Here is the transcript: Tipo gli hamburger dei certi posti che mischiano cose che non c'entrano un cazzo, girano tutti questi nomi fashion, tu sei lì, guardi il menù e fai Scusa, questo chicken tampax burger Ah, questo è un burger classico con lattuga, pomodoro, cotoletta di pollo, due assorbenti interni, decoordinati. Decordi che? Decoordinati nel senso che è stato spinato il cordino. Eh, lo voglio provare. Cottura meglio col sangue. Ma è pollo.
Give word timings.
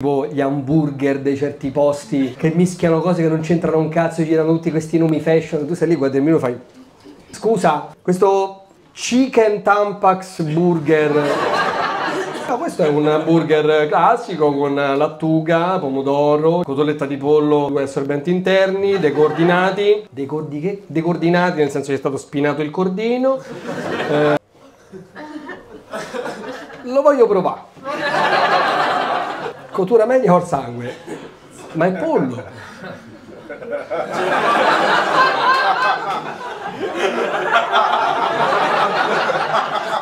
Tipo 0.00 0.26
gli 0.26 0.40
hamburger 0.40 1.18
dei 1.18 1.36
certi 1.36 1.72
posti 1.72 2.32
che 2.38 2.52
mischiano 2.54 3.00
cose 3.00 3.20
che 3.20 3.28
non 3.28 3.40
c'entrano 3.40 3.78
un 3.78 3.88
cazzo, 3.88 4.22
girano 4.22 4.52
tutti 4.52 4.70
questi 4.70 4.96
nomi 4.96 5.18
fashion, 5.18 5.66
tu 5.66 5.74
sei 5.74 5.88
lì, 5.88 5.96
guardi 5.96 6.18
il 6.18 6.22
menù 6.22 6.36
e 6.36 6.38
fai 6.38 6.56
Scusa, 7.30 7.88
questo 8.00 8.66
chicken 8.92 9.60
tampax 9.60 10.42
burger 10.42 11.20
Ah, 12.46 12.54
questo 12.54 12.84
è 12.84 12.86
un 12.86 13.22
burger 13.24 13.88
classico 13.88 14.54
con 14.54 14.76
lattuga, 14.76 15.80
pomodoro, 15.80 16.62
cotoletta 16.62 17.04
di 17.04 17.16
pollo, 17.16 17.66
due 17.68 17.82
assorbenti 17.82 18.30
interni, 18.30 19.00
decoordinati. 19.00 20.06
Decordi 20.08 20.60
che? 20.60 20.84
Decoordinati 20.86 21.58
nel 21.58 21.70
senso 21.70 21.88
che 21.88 21.96
è 21.96 21.98
stato 21.98 22.18
spinato 22.18 22.62
il 22.62 22.70
cordino. 22.70 23.40
Eh, 24.08 24.36
lo 26.84 27.02
voglio 27.02 27.26
provare. 27.26 28.37
Cottura 29.78 30.06
meglio 30.06 30.32
col 30.32 30.44
sangue. 30.44 30.92
Ma 31.74 31.86
è 31.86 31.92
pollo. 31.92 32.44